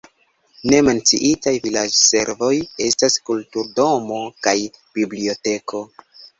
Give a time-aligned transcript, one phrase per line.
[0.69, 2.51] Ne menciitaj vilaĝservoj
[2.87, 4.57] estas kulturdomo kaj
[4.99, 5.87] biblioteko.